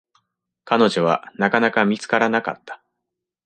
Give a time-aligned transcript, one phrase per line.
[0.65, 2.83] 彼女は、なかなか見つからなかった。